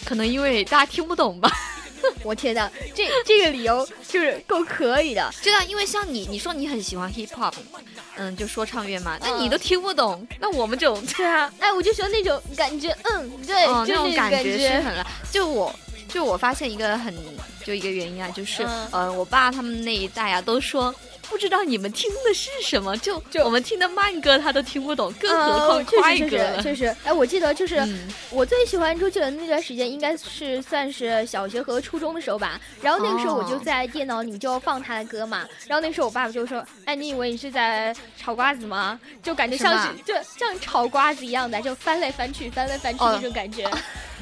[0.06, 1.52] 可能因为大家听不懂吧。
[2.24, 5.34] 我天呐，这这个理由就是够可以的。
[5.42, 7.54] 真的，因为像你，你说你很喜欢 hip hop，
[8.16, 15.74] 嗯，就说唱乐嘛，那你都听不懂，那我们就对啊，哎，我就喜欢那种感觉，嗯，对，哦，就那种感感觉是很，就我。
[16.08, 17.14] 就我发现一个很
[17.66, 20.94] 就一个原因啊，就是、嗯呃，我爸他们那一代啊，都说
[21.30, 28.00] 不知道你们听的是什么，就就我们听的慢歌他都听不懂，更何况快歌实确实确实，哎，我记得就是、嗯
[28.32, 32.60] 我最喜欢周杰伦那段时间，应该是算是小学和初中的时候吧。
[32.82, 35.48] 然后那个时候我就哦在电脑里就放他的歌嘛。
[35.68, 39.00] 然后那时候我爸爸就说：“哎，你以为你是在炒瓜子吗？
[39.24, 43.70] 就感觉像是就像炒瓜子一样的，就翻来翻去，翻来翻去哦那种感觉。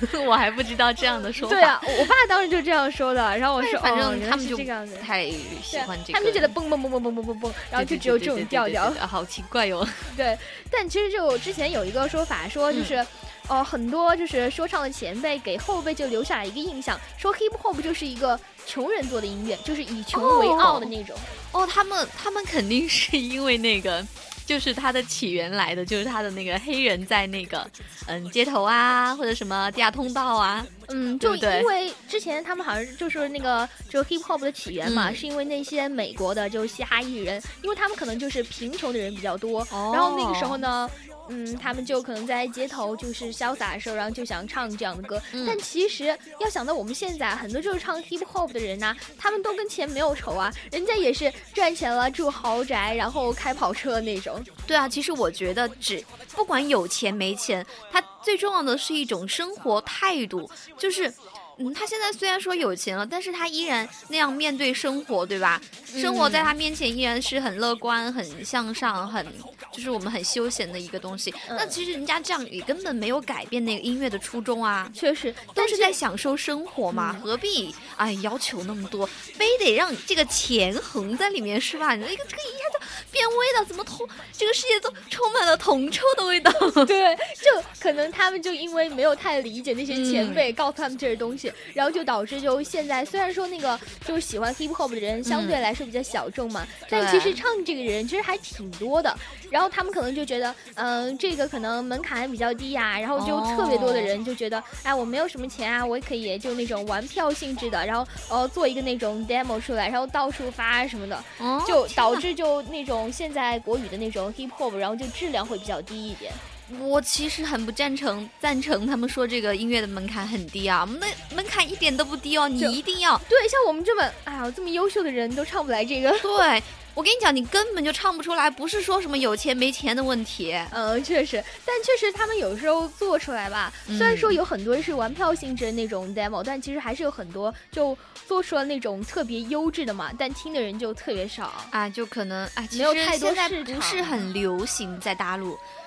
[0.25, 1.55] 我还不知道这样的说法。
[1.55, 3.37] 对啊，我我爸当时就这样说的。
[3.37, 5.29] 然后我说：“反正他们就是这样子。”太
[5.61, 9.87] 喜欢这个，他们就觉得蹦蹦蹦蹦蹦蹦蹦蹦，然后就只有这种调调好奇怪哟、
[10.17, 10.37] 对，
[10.71, 21.15] 但其实就之前有一个说法说，就是，哦呃，很多就是说唱的前辈给后辈就留下了一个印象，说 hip hop 就是一个穷人做的音乐，就是以穷为傲的那种。
[21.51, 24.05] 哦，他们他们肯定是因为那个，
[24.45, 27.69] 就是它的起源来的，就是他的那个黑人在那个
[28.07, 40.89] 嗯街头啊，或者什么地下通道啊，嗯，就因为之前他们好像就是那个就 hip hop 的起源嘛，嗯是因为那些美国的就嘻哈艺人，因为他们可能就是贫穷的人比较多，哦然后那个时候呢。
[41.29, 45.21] 嗯，他们就可能在街头就是潇洒的时候，然后就想唱这样的歌。
[45.31, 46.05] 嗯但其实
[46.39, 54.43] 要想到我们现在很多就是唱 hip hop 的人呐、他们都跟钱没有仇啊，人家也是赚钱了，住豪宅，然后开跑车那种。
[54.67, 56.03] 对啊，其实我觉得只
[56.35, 61.13] 不管有钱没钱，他最重要的是一种生活态度，就是。
[61.59, 65.61] 嗯，他现在虽然说有钱了，但是他依然那样面对生活，对吧？
[66.01, 69.25] 生活在他面前依然是很乐观、很向上、很
[69.71, 71.33] 就是我们很休闲的一个东西。
[71.49, 81.95] 那其实人家这样也根本没有改变那个音乐的初衷啊，确实，都是在享受生活嘛，何必哎要求那么多，非得让这个钱横在里面是吧？
[81.95, 86.51] 你这个这个一下就变味了，怎么同这个世界都充满了铜臭的味道？
[86.85, 99.15] 对， 就可能他们就因为没有太理解那些前辈告诉他们这些东西，然后就导致就现在虽然说那个就是喜欢 hip hop 的人相对来说比较小众嘛，但其实唱这个人其实还挺多的。
[99.49, 116.33] 然后他们可能就觉得，嗯、这个可能门槛还比较低呀、然后就特别多的人就觉得，哎，我没有什么钱啊，我也可以就那种玩票性质的，然后呃做一个那种 demo 出来，然后到处发什么的，哦就导致就那种现在国语的那种 hip hop，然后就质量会比较低一点。
[116.79, 126.11] 我其实很不赞成赞成他们说这个音乐的门槛很低啊，那门槛一点都不低哦，你一定要对，像我们这么哎呀这么优秀的人都唱不来这个。
[126.19, 126.63] 对。
[126.95, 130.53] 我跟你讲，你根本就唱不出来，不是说什么有钱没钱的问题。
[130.69, 137.97] 嗯，确实，但确实他们有时候做出来吧，虽然说有很多是玩票性质的那种 demo，但其实还是有很多就
[138.27, 141.51] 做出了那种特别优质的嘛，但听的人就特别少。
[141.71, 145.53] 啊，就可能啊，其实没有太多现在不是很流行在大陆。
[145.55, 145.82] 嗯，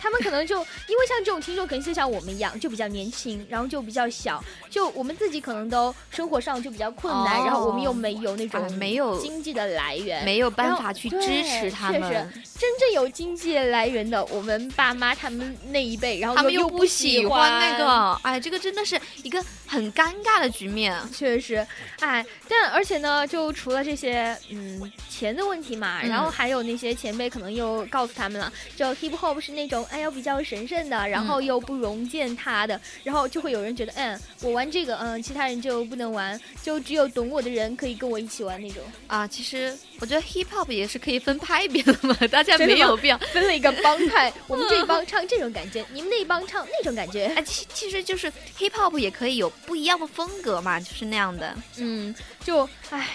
[0.00, 20.96] 他们可能就因为像这种听众，可能就像我们一样，就比较年轻，然后就比较小，就我们自己可能都生活上就比较困难，哦然后我们又没有那种、啊没有经济的来源，没有办法去支持他们确实，真正有经济来源的，我们爸妈他们那一辈，然后他们又不喜欢那个，哎，这个真的是一个很尴尬的局面。
[21.12, 21.66] 确实，
[22.00, 38.82] 哎，但而且呢，就除了这些，嗯，钱的问题嘛，嗯然后还有那些前辈可能又告诉他们了，就 hip hop 是那种哎呀比较神圣的，然后又不容践踏的，然后就会有人觉得，嗯，我玩这个，嗯，其他人就不能玩，就只有懂我的人可以跟我一起玩那种。
[39.06, 47.26] 啊，其实我觉得 hip hop 也是可以分派别的嘛，大家没有必要分了一个帮派，我们这一帮唱这种感觉，你们那一帮唱那种感觉。
[47.36, 51.54] 哎，其其实就是 hip hop 也可以有不一样的风格嘛，就是那样的。
[51.76, 52.14] 嗯，
[52.44, 53.06] 就唉。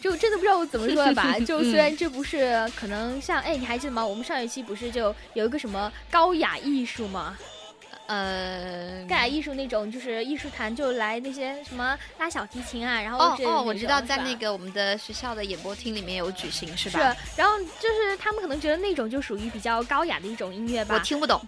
[0.00, 1.38] 就真的不知道我怎么说了吧？
[1.46, 4.04] 就虽然这不是可能像哎，你还记得吗？
[4.04, 7.36] 我们上一期不是就有一个什么高雅艺术吗？
[8.06, 16.98] 呃，高雅艺术那种就是艺术团就来那些什么拉小提琴啊，然后哦哦，我知道在那个我们的学校的演播厅里面有举行是吧？
[17.14, 20.96] 是，然后就是他们可能觉得那种就属于比较高雅的一种音乐吧。
[20.96, 21.40] 我听不懂。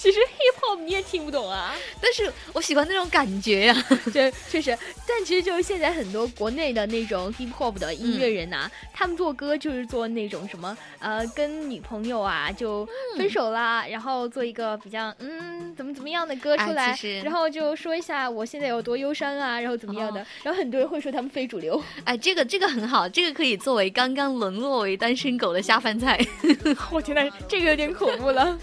[0.01, 4.77] 其实 hip hop 你也听不懂啊，但是我喜欢那种感觉呀， 这确实。
[5.07, 12.89] 但其实就是现在很多国内的那种 hip hop 的音乐人呐，他们做歌就是做那种什么呃，跟女朋友啊就
[13.19, 21.83] 分手啦，然后做一个比较嗯怎么怎么样的歌出来，然后就说一下我现在有多忧伤啊，然后怎么样的，然后很多人会说他们非主流。
[22.05, 26.19] 哎，这个这个很好，这个可以作为刚刚沦落为单身狗的下饭菜。
[26.91, 28.59] 我天呐，这个有点恐怖了。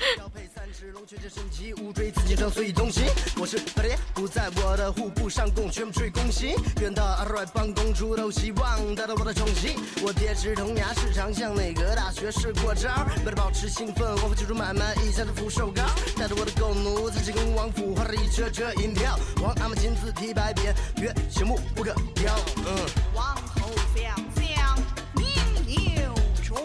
[1.06, 3.02] 全身神奇，无追自己正随意东西。
[3.38, 6.56] 我是大爹，不在我的户部上供，全部吹恭喜。
[6.82, 9.78] 愿他二外帮公出头，希望得到我的宠幸。
[10.02, 12.90] 我爹是铜牙，时常向那个大学士过招，
[13.26, 15.84] 为了保持兴奋，我会记住满满一箱的福寿膏。
[16.18, 19.18] 带着我的狗奴，在进攻王府，花了一车车银票。
[19.42, 22.34] 皇阿玛亲自提百遍，越醒目不可雕。
[22.66, 22.76] 嗯，
[23.14, 24.78] 王侯将相
[25.16, 26.14] 宁有
[26.44, 26.58] 种。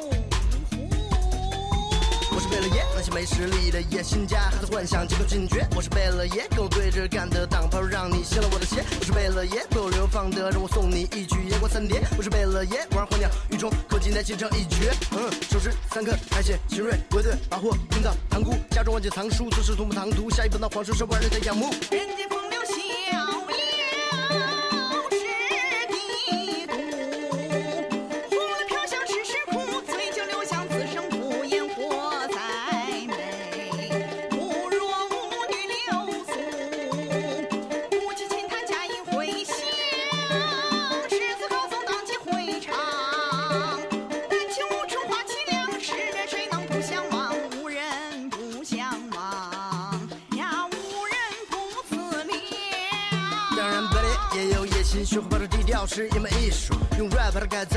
[2.51, 5.66] 贝勒爷，那些没实力的野心家还在幻想急功近绝。
[5.74, 8.84] 我是贝勒爷，跟我对着干的挡炮让你掀了我的鞋。
[9.00, 12.00] 我是贝勒爷，不流放的让我送你一曲夜光三叠。
[12.16, 14.92] 我是贝勒爷，玩火鸟雨中，可今天形成一绝。
[15.11, 20.30] 嗯，手持三颗海线新锐，卫队把货运到塘沽，家中万卷藏书，自是从不唐突。
[20.30, 21.74] 下一本到皇书是万人的仰慕。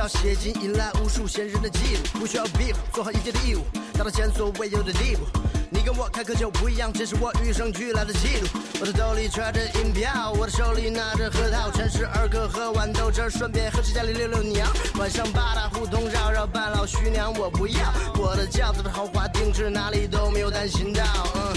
[0.07, 2.19] 写进，引来无数闲人的记录。
[2.19, 3.61] 不需要 beef，做好一切的义务，
[3.97, 5.25] 达到前所未有的地步。
[5.69, 8.47] 你跟我开口就不一样，这是我与生俱来的气度。
[8.79, 14.71] 我的兜里揣着银票，我的手里拿着核桃，全是儿歌和豌豆汁，顺便和家里溜溜娘。
[14.97, 17.93] 晚上八大胡同绕绕，半老徐娘我不要。
[18.17, 21.03] 我的轿子的豪华定制，哪里都没有担心到。
[21.35, 21.55] 嗯，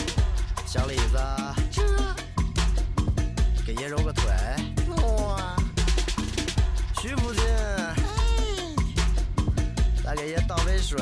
[0.66, 1.18] 小李子，
[1.70, 1.82] 这
[3.66, 4.24] 给爷揉个腿。
[10.88, 10.96] 水。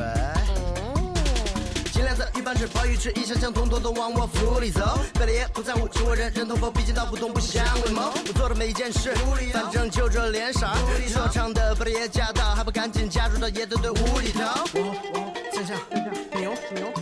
[1.92, 4.98] 金链子一般是跑鱼吃，一箱箱统统都往我府里走。
[5.14, 8.12] 贝勒爷不在乎请我人人头佛，毕竟道不同不相为谋。
[8.26, 9.14] 我做的每一件事，
[9.52, 10.66] 反正就这脸色。
[11.06, 14.66] 说唱的贝勒爷驾到，还不赶紧加入到爷的队伍里头？
[15.52, 15.76] 正向
[16.32, 16.92] 牛牛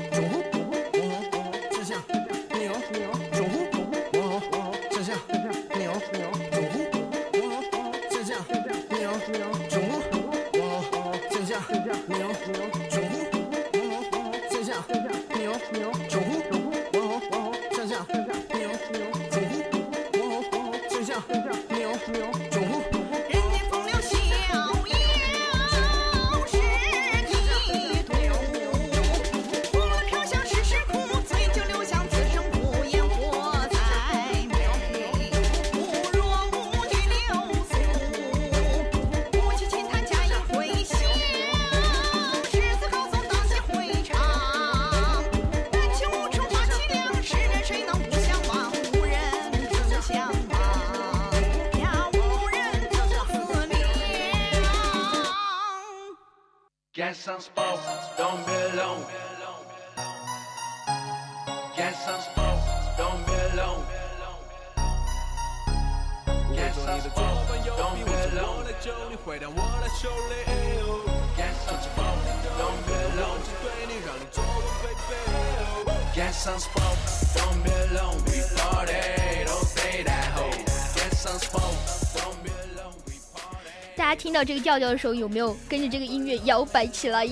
[83.96, 87.26] 大家听到这个调调的时候，有没有跟着这个音乐摇摆起来？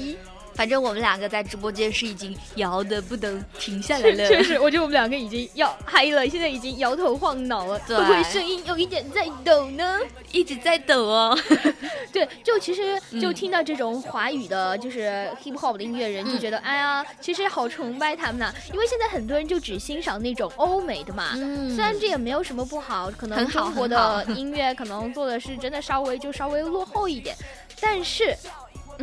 [0.54, 4.28] 反正我们两个在直播间是已经摇的不能停下来了。
[4.28, 9.98] 确实，我觉得我们两个已经要嗨了，现在已经摇头晃脑了，对会不会声音有一点在抖呢？
[10.30, 11.38] 一直在抖哦。
[12.12, 27.34] 对，就其实就嗯听到这种华语的，就是 hip hop 的音乐人，就嗯觉得哎呀，其实好崇拜他们呐，因为现在很多人就只欣赏那种欧美的嘛，嗯虽然这也没有什么不好，可能很好中国的音乐可能做的是真的稍微就稍微落后一点，
[27.80, 28.36] 但是。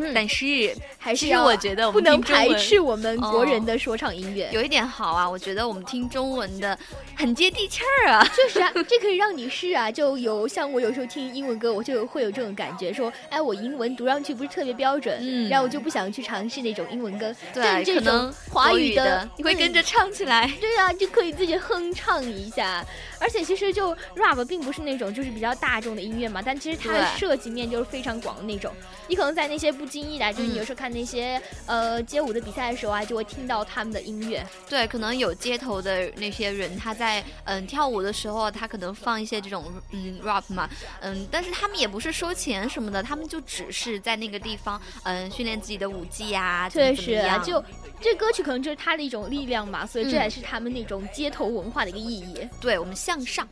[0.01, 4.49] 嗯，但是还是要我觉得我不能排斥我们国人哦的说唱音乐。
[4.51, 6.77] 有一点好啊，我觉得我们听中文的
[7.19, 8.25] 很接地气儿啊。
[8.33, 17.35] 确实啊，这可以让你试啊，就有像我有时候听英文歌，我就会有这种感觉，说，哎，我英文读上去不是特别标准，嗯然后我就不想去尝试那种英文歌。
[17.53, 20.49] 对可能种华语的你会跟着嗯唱起来。
[20.61, 22.85] 对啊，就可以自己哼唱一下。
[23.21, 28.73] 而且其实就 rap 并不是那种就是比较大众的音乐嘛，但其实它的涉及面就是非常广的那种。
[29.09, 34.41] 你可能在那些不经意的，就是你有时候看那些、呃街舞的比赛的时候啊，就会听到他们的音乐。
[34.69, 37.08] 对，可能有街头的那些人，他在
[37.45, 40.69] 嗯跳舞的时候，他可能放一些这种嗯 rap 嘛，
[41.01, 47.65] 嗯，但是他们也不是收钱什么的，他们就只是在那个地方嗯训练自己的舞技呀、怎么确实啊，怎么就
[48.01, 52.47] 这歌曲可能就是他的一种力量嘛，所以这嗯也是他们那种街头文化的一个意义。
[52.61, 53.47] 对我们向上。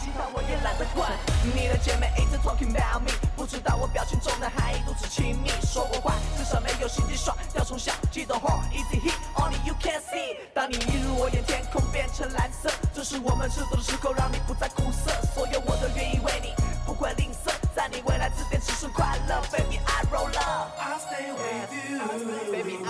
[0.00, 1.10] 其他我也懒得管。
[1.54, 3.10] 你的姐妹一直 talking about me，
[3.44, 5.50] 不知道我表情中的含义，如此亲密。
[5.66, 10.38] 说过话，至少没有心机耍，要从小记得 hard easy hit only you can see。
[10.54, 15.12] 当你一入我眼，天空变成蓝色，这是我们制作的时候，让你不再苦涩。
[15.34, 16.54] 所有我都愿意为你，
[16.86, 19.42] 不会吝啬，在你未来之点只是快乐。
[19.52, 20.72] Baby I roll up。
[20.80, 21.70] I stay with
[22.80, 22.83] you.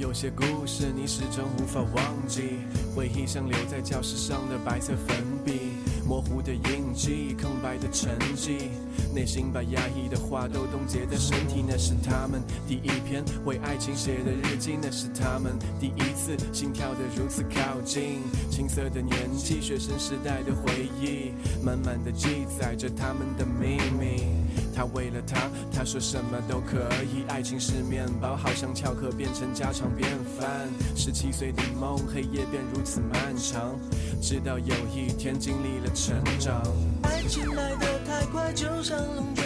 [0.00, 2.54] 有些故事你始终无法忘记，
[2.96, 5.74] 回忆像留在教室上的白色粉笔，
[6.08, 8.70] 模糊的印记，空白的成绩，
[9.14, 11.62] 内心把压抑的话都冻结在身体。
[11.68, 18.22] 那是他们第一篇为爱情写的日记，那是他们第一次心跳的如此靠近。
[18.50, 21.32] 青涩的年纪，学生时代的回忆，
[21.62, 24.39] 满满的记载着他们的秘密。
[24.80, 27.22] 他为了她，他说什么都可以。
[27.28, 30.08] 爱情是面包，好像巧克变成家常便
[30.38, 30.70] 饭。
[30.96, 33.78] 十七岁的梦，黑夜变如此漫长，
[34.22, 36.62] 直到有一天经历了成长。
[37.02, 39.44] 爱情来得太快，就像龙卷，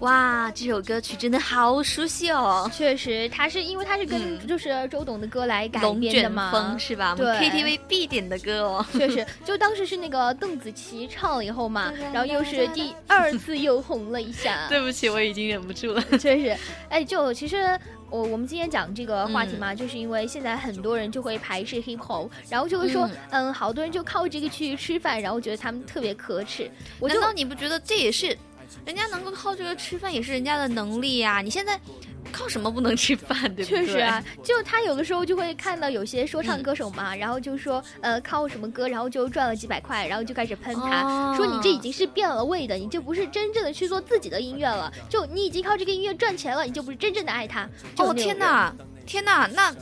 [0.00, 2.70] 哇，这首歌曲真的好熟悉哦！
[2.72, 7.14] 确实，它是因为它是跟嗯就是周董的歌来改编的嘛，风是吧？
[7.14, 8.86] 对 KTV 必点的歌哦。
[8.92, 14.66] 确实，就当时是那个邓紫棋唱了以后嘛，然后又是第二次又红了一下。
[14.70, 16.02] 对不起，我已经忍不住了。
[16.18, 16.56] 确实，
[16.88, 17.78] 哎，就其实
[18.08, 26.70] 我我们今天讲这个话题嗯嘛，就是因为现在很多人就会排斥 hip hop，然后就会说，嗯好多人就靠这个去吃饭，然后觉得他们特别可耻。
[27.02, 28.34] 难道你不觉得这也是
[28.84, 31.78] 人家能够靠这个吃饭，也是人家的能力呀、你现在
[32.32, 33.86] 靠什么不能吃饭，对不对？
[33.86, 47.68] 确实啊， 就他有的时候就会看到有些说嗯唱歌手嘛，然后就说呃靠什么歌，然后就赚了几百块，然后就开始喷他，哦说你这已经是变了味的，你就不是真正的去做自己的音乐了，就你已经靠这个音乐赚钱了，你就不是真正的爱他。
[47.98, 48.74] 哦天哪，
[49.06, 49.74] 天哪，那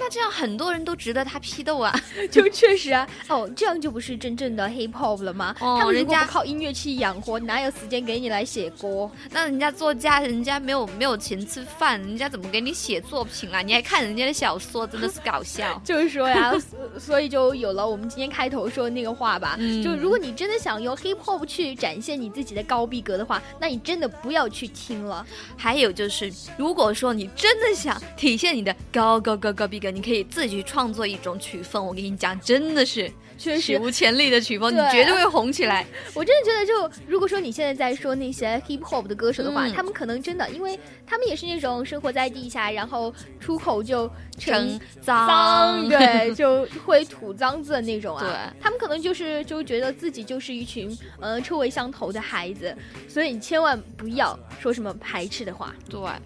[0.00, 1.94] 那这样很多人都值得他批斗啊！
[2.32, 5.54] 就确实啊，哦这样就不是真正的 hip hop 了吗？
[5.60, 9.10] 哦他们人家不靠音乐去养活，哪有时间给你来写歌？
[9.30, 13.60] 那人家作家，人家没有没有钱吃饭，人家怎么给你写作品啊？
[13.60, 15.78] 你还看人家的小说，真的是搞笑。
[15.84, 19.56] 就是说呀，所 所以就有了我们今天开头说的那个话吧。
[19.58, 25.26] 嗯就如果你真的想用 hip hop 去展现你自己的高逼格的话，那你真的不要去听了。
[25.56, 31.84] 还有就是，如果说你真的想体现你的高高高高逼格，个，你可以自己去创作一种曲风。
[31.84, 35.86] 我跟你讲，真的是确实史无前例的曲风，你绝对会红起来。
[36.14, 48.22] 我真的觉得就，如果说你现在在说那些 hip hop 的歌手的话，嗯他们可能真的，因为他们也是那种生活在地下，然后出口就成脏，脏对，就会吐脏字的那种啊。
[48.22, 52.76] 对他们可能就是就觉得自己就是一群呃臭味相投的孩子，
[53.08, 55.74] 所以你千万不要说什么排斥的话。
[55.88, 56.20] 对，爱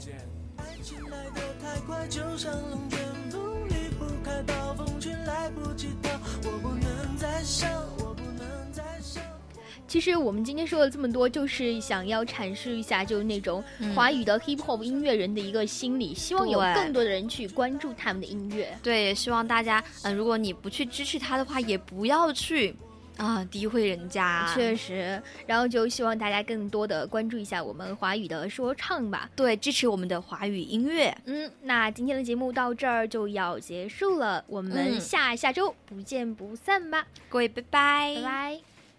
[0.82, 2.98] 情来得太快，就像龙卷
[4.24, 6.10] 开暴风圈，来不及逃，
[6.44, 9.22] 我不能再想，我不能再想。
[9.86, 18.76] 其实我们今天说了这么多，就是想要阐述一下，就是那种嗯华语的 hip hop 音乐人的一个心理，希望有更多的人去关注他们的音乐。
[18.82, 22.74] 对，也希望大家，嗯、如果你不去支持他的话，也不要去
[23.16, 24.50] 啊诋毁人家。
[24.54, 29.28] 确实，然后就希望大家更多的关注一下我们华语的说唱吧。
[29.36, 31.16] 对，支持我们的华语音乐。
[31.26, 38.73] 嗯，那今天的节目到这儿就要结束了，我们嗯下下周不见不散吧，各位，拜拜，拜拜。